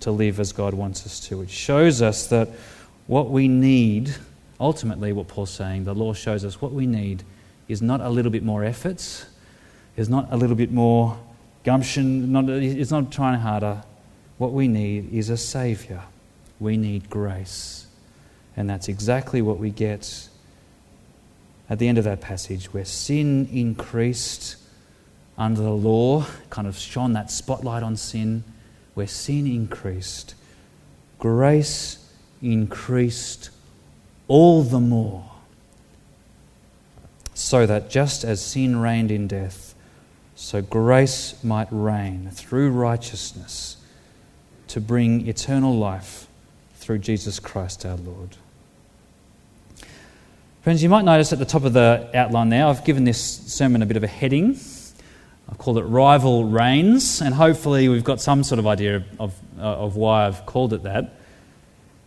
[0.00, 1.42] to live as God wants us to.
[1.42, 2.48] It shows us that
[3.06, 4.12] what we need,
[4.58, 7.22] ultimately, what Paul's saying, the law shows us what we need
[7.68, 9.24] is not a little bit more efforts,
[9.96, 11.16] is not a little bit more
[11.62, 13.84] gumption, not, it's not trying harder.
[14.40, 16.02] What we need is a Saviour.
[16.58, 17.86] We need grace.
[18.56, 20.30] And that's exactly what we get
[21.68, 24.56] at the end of that passage, where sin increased
[25.36, 28.42] under the law, kind of shone that spotlight on sin,
[28.94, 30.34] where sin increased,
[31.18, 33.50] grace increased
[34.26, 35.32] all the more,
[37.34, 39.74] so that just as sin reigned in death,
[40.34, 43.76] so grace might reign through righteousness
[44.70, 46.28] to bring eternal life
[46.76, 48.36] through Jesus Christ our Lord.
[50.62, 53.82] Friends, you might notice at the top of the outline there, I've given this sermon
[53.82, 54.56] a bit of a heading.
[55.50, 59.62] I've called it Rival Reigns, and hopefully we've got some sort of idea of, uh,
[59.62, 61.16] of why I've called it that.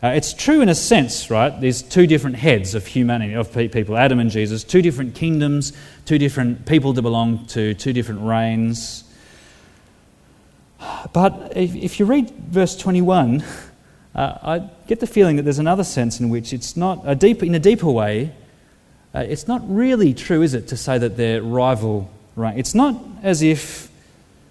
[0.02, 1.60] Uh, it's true in a sense, right?
[1.60, 5.74] There's two different heads of humanity, of people, Adam and Jesus, two different kingdoms,
[6.06, 9.04] two different people to belong to, two different reigns.
[11.12, 13.44] But if, if you read verse 21,
[14.16, 17.44] uh, I get the feeling that there's another sense in which it's not, a deep,
[17.44, 18.32] in a deeper way,
[19.14, 22.58] uh, it's not really true, is it, to say that they're rival right?
[22.58, 23.90] It's not as if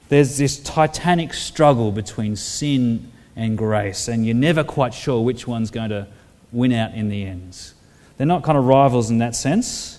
[0.09, 5.71] there's this titanic struggle between sin and grace, and you're never quite sure which one's
[5.71, 6.07] going to
[6.53, 7.73] win out in the end.
[8.17, 9.99] They're not kind of rivals in that sense.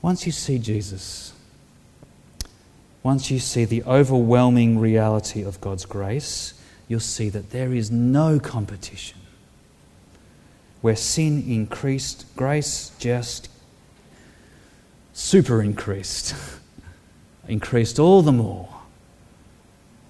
[0.00, 1.33] Once you see Jesus,
[3.04, 6.54] once you see the overwhelming reality of God's grace,
[6.88, 9.18] you'll see that there is no competition.
[10.80, 13.50] Where sin increased, grace just
[15.12, 16.34] super increased,
[17.48, 18.70] increased all the more.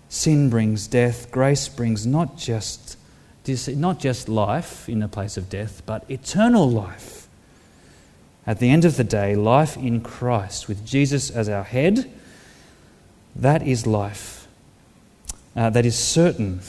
[0.09, 2.97] Sin brings death, grace brings not just,
[3.67, 7.27] not just life in the place of death, but eternal life.
[8.47, 12.09] At the end of the day, life in Christ with Jesus as our head
[13.37, 14.47] that is life.
[15.57, 16.61] Uh, that is certain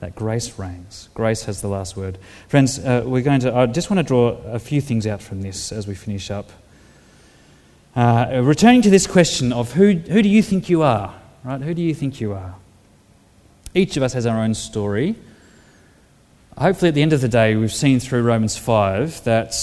[0.00, 1.08] that grace reigns.
[1.14, 2.18] Grace has the last word.
[2.48, 5.40] Friends, uh, we're going to, I just want to draw a few things out from
[5.40, 6.50] this as we finish up.
[7.96, 11.14] Uh, returning to this question of who, who do you think you are?
[11.42, 11.60] Right?
[11.60, 12.54] Who do you think you are?
[13.74, 15.14] Each of us has our own story.
[16.58, 19.54] Hopefully, at the end of the day, we've seen through Romans 5 that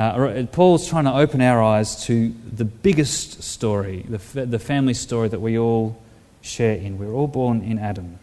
[0.00, 5.28] uh, Paul's trying to open our eyes to the biggest story, the, the family story
[5.28, 6.00] that we all
[6.40, 6.98] share in.
[6.98, 8.18] We're all born in Adam.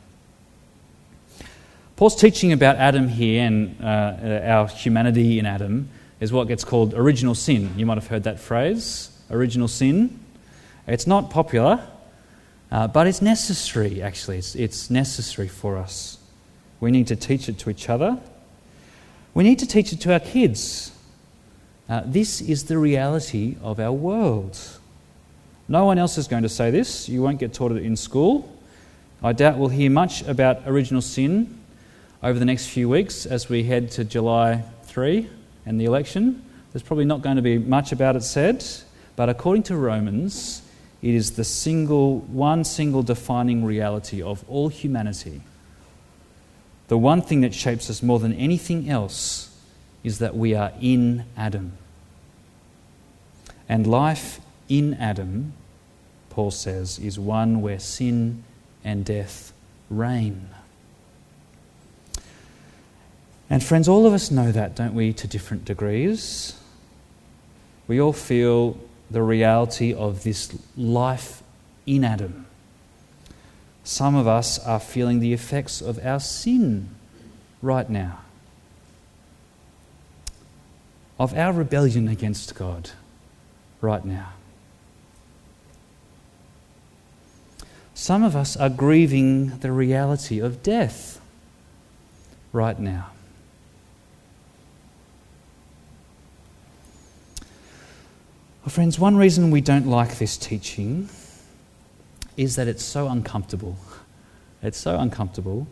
[1.95, 5.89] Paul's teaching about Adam here and uh, our humanity in Adam
[6.20, 7.72] is what gets called original sin.
[7.78, 10.20] You might have heard that phrase, original sin.
[10.88, 11.88] It's not popular,
[12.72, 14.39] uh, but it's necessary, actually.
[14.39, 16.18] It's, it's necessary for us.
[16.80, 18.18] We need to teach it to each other.
[19.36, 20.91] We need to teach it to our kids.
[21.90, 24.60] Uh, this is the reality of our world.
[25.70, 27.08] No one else is going to say this.
[27.08, 28.54] You won't get taught it in school.
[29.24, 31.58] I doubt we'll hear much about original sin
[32.22, 35.30] over the next few weeks as we head to July 3
[35.66, 36.44] and the election.
[36.72, 38.66] There's probably not going to be much about it said,
[39.16, 40.62] but according to Romans,
[41.02, 45.42] it is the single, one single defining reality of all humanity.
[46.90, 49.47] The one thing that shapes us more than anything else
[50.08, 51.74] is that we are in Adam.
[53.68, 54.39] And life
[54.70, 55.51] in Adam,
[56.30, 58.45] Paul says, is one where sin
[58.86, 59.51] and death
[59.89, 60.47] reign.
[63.49, 66.58] And friends, all of us know that, don't we, to different degrees?
[67.89, 68.78] We all feel
[69.12, 71.43] the reality of this life
[71.86, 72.45] in Adam.
[73.84, 76.89] Some of us are feeling the effects of our sin
[77.62, 78.20] right now,
[81.20, 82.91] of our rebellion against God
[83.82, 84.34] right now.
[87.93, 91.20] Some of us are grieving the reality of death
[92.53, 93.07] right now.
[98.61, 101.09] Well, friends, one reason we don't like this teaching
[102.36, 103.78] is that it's so uncomfortable.
[104.61, 105.68] It's so uncomfortable.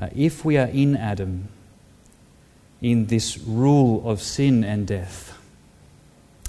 [0.00, 1.48] Uh, if we are in Adam,
[2.80, 5.36] in this rule of sin and death,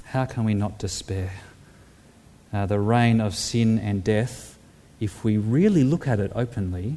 [0.04, 1.32] how can we not despair?
[2.52, 4.58] Uh, the reign of sin and death,
[5.00, 6.96] if we really look at it openly,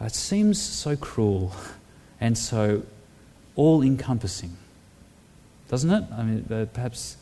[0.00, 1.52] it seems so cruel
[2.20, 2.82] and so
[3.54, 4.56] all encompassing
[5.72, 6.04] doesn't it?
[6.12, 7.16] I mean, uh, perhaps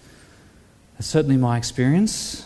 [0.95, 2.45] that's certainly my experience.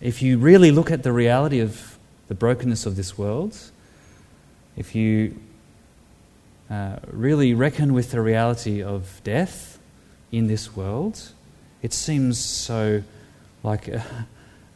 [0.00, 3.58] If you really look at the reality of the brokenness of this world,
[4.76, 5.36] if you
[6.70, 9.78] uh, really reckon with the reality of death
[10.30, 11.32] in this world,
[11.82, 13.02] it seems so
[13.62, 14.04] like a,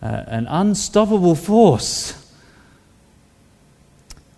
[0.03, 2.19] uh, an unstoppable force.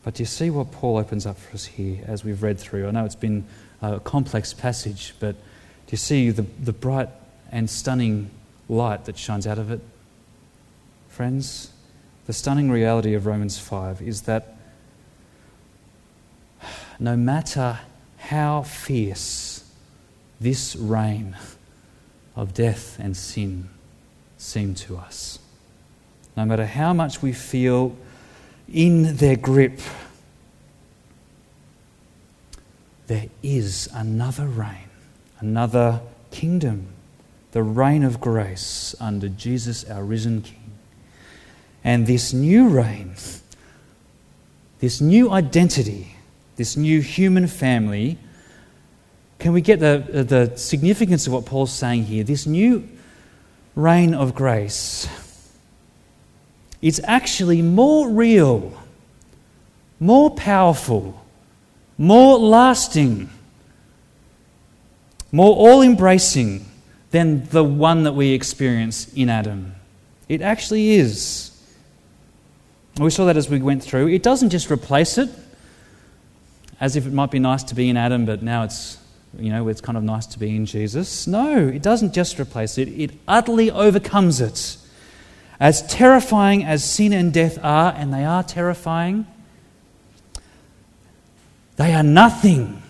[0.02, 2.88] But do you see what Paul opens up for us here as we've read through?
[2.88, 3.46] I know it's been
[3.80, 7.08] a complex passage, but do you see the, the bright
[7.50, 8.30] and stunning
[8.68, 9.80] light that shines out of it?
[11.08, 11.72] Friends,
[12.26, 14.53] the stunning reality of Romans 5 is that
[16.98, 17.80] no matter
[18.18, 19.64] how fierce
[20.40, 21.36] this reign
[22.36, 23.68] of death and sin
[24.38, 25.38] seem to us,
[26.36, 27.96] no matter how much we feel
[28.72, 29.80] in their grip,
[33.06, 34.88] there is another reign,
[35.40, 36.86] another kingdom,
[37.52, 40.72] the reign of grace under Jesus, our risen King.
[41.84, 43.14] And this new reign,
[44.80, 46.13] this new identity,
[46.56, 48.18] this new human family,
[49.38, 52.24] can we get the, the significance of what Paul's saying here?
[52.24, 52.88] This new
[53.74, 55.08] reign of grace
[56.80, 58.72] is actually more real,
[59.98, 61.20] more powerful
[61.98, 63.30] more lasting,
[65.30, 66.64] more all embracing
[67.10, 69.74] than the one that we experience in Adam.
[70.28, 71.50] It actually is.
[72.98, 74.08] We saw that as we went through.
[74.08, 75.28] It doesn't just replace it,
[76.80, 78.98] as if it might be nice to be in Adam, but now it's,
[79.38, 81.26] you know, it's kind of nice to be in Jesus.
[81.26, 84.76] No, it doesn't just replace it, it utterly overcomes it.
[85.60, 89.26] As terrifying as sin and death are, and they are terrifying,
[91.76, 92.82] they are nothing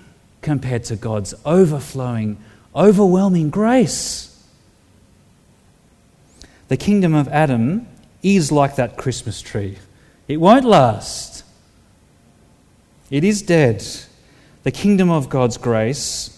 [0.43, 2.39] compared to God's overflowing,
[2.75, 4.31] overwhelming grace.
[6.69, 7.87] The kingdom of Adam
[8.23, 9.79] is like that Christmas tree,
[10.27, 11.44] it won't last,
[13.15, 13.87] it is dead.
[14.65, 16.37] The kingdom of God's grace,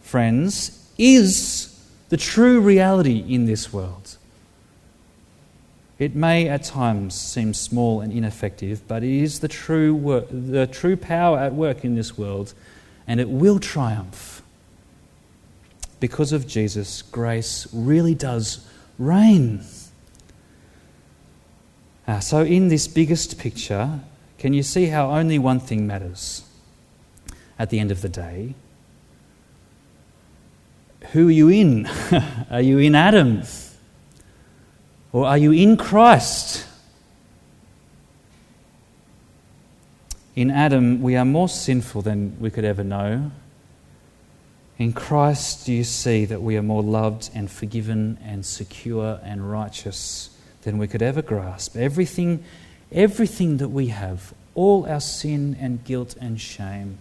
[0.00, 4.16] friends, is the true reality in this world.
[5.98, 10.96] It may at times seem small and ineffective, but it is the true, the true
[10.96, 12.54] power at work in this world,
[13.06, 14.40] and it will triumph.
[16.00, 18.66] Because of Jesus, grace really does
[18.98, 19.62] reign.
[22.08, 24.00] Uh, so, in this biggest picture,
[24.38, 26.44] can you see how only one thing matters
[27.58, 28.54] at the end of the day?
[31.12, 31.86] Who are you in?
[32.50, 33.42] are you in Adam?
[35.12, 36.66] Or are you in Christ?
[40.34, 43.30] In Adam, we are more sinful than we could ever know.
[44.78, 49.48] In Christ, do you see that we are more loved and forgiven and secure and
[49.48, 50.30] righteous
[50.62, 51.76] than we could ever grasp?
[51.76, 52.42] Everything,
[52.94, 56.98] everything that we have, all our sin and guilt and shame,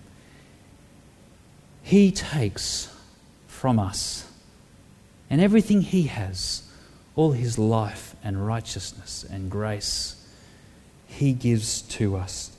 [1.81, 2.93] He takes
[3.47, 4.29] from us.
[5.29, 6.63] And everything He has
[7.15, 10.15] all his life and righteousness and grace
[11.07, 12.51] he gives to us.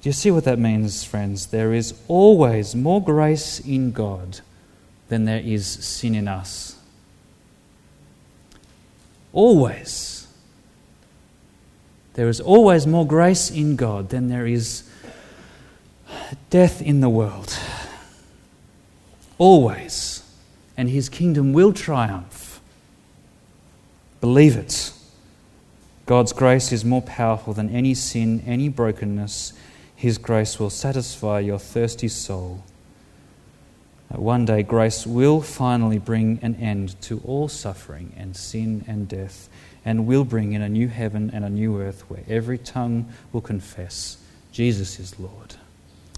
[0.00, 1.46] Do you see what that means, friends?
[1.48, 4.40] There is always more grace in God
[5.08, 6.76] than there is sin in us.
[9.32, 10.25] Always.
[12.16, 14.82] There is always more grace in God than there is
[16.48, 17.58] death in the world.
[19.36, 20.22] Always.
[20.78, 22.58] And his kingdom will triumph.
[24.22, 24.92] Believe it.
[26.06, 29.52] God's grace is more powerful than any sin, any brokenness.
[29.94, 32.62] His grace will satisfy your thirsty soul.
[34.08, 39.50] One day, grace will finally bring an end to all suffering and sin and death,
[39.86, 43.40] and will bring in a new heaven and a new earth where every tongue will
[43.40, 44.18] confess
[44.50, 45.54] Jesus is Lord.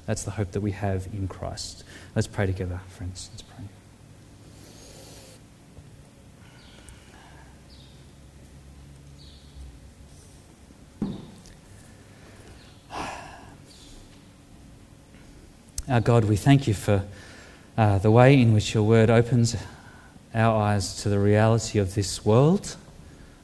[0.07, 1.85] That's the hope that we have in Christ.
[2.17, 3.29] Let's pray together, friends.
[3.31, 3.65] Let's pray.
[15.91, 17.05] Our God, we thank you for
[17.77, 19.57] uh, the way in which your word opens
[20.35, 22.77] our eyes to the reality of this world,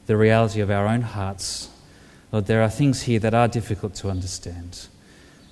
[0.05, 1.69] the reality of our own hearts.
[2.31, 4.87] Lord, there are things here that are difficult to understand.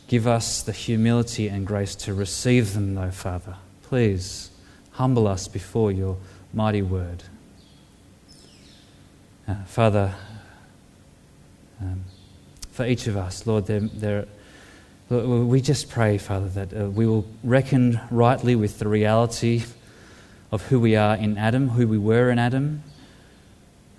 [0.08, 3.56] Give us the humility and grace to receive them, though, Father.
[3.84, 4.52] Please
[4.92, 6.18] humble us before your
[6.54, 7.24] mighty word.
[9.48, 10.14] Uh, Father,
[11.82, 12.04] um,
[12.72, 14.26] for each of us, Lord, there, there
[15.10, 19.64] we just pray, Father, that uh, we will reckon rightly with the reality
[20.52, 22.84] of who we are in Adam, who we were in Adam,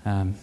[0.05, 0.35] um,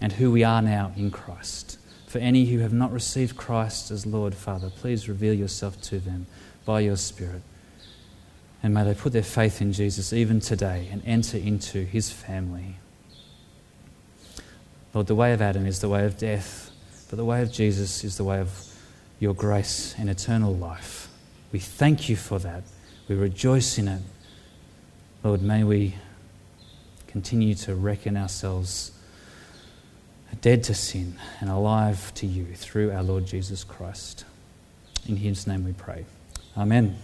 [0.00, 1.78] and who we are now in Christ.
[2.06, 6.26] For any who have not received Christ as Lord, Father, please reveal yourself to them
[6.64, 7.42] by your Spirit.
[8.62, 12.76] And may they put their faith in Jesus even today and enter into his family.
[14.94, 16.70] Lord, the way of Adam is the way of death,
[17.10, 18.72] but the way of Jesus is the way of
[19.20, 21.08] your grace and eternal life.
[21.52, 22.64] We thank you for that.
[23.08, 24.02] We rejoice in it.
[25.22, 25.96] Lord, may we
[27.06, 28.92] continue to reckon ourselves
[30.34, 34.24] dead to sin and alive to you through our Lord Jesus Christ.
[35.08, 36.04] In his name we pray.
[36.56, 36.96] Amen.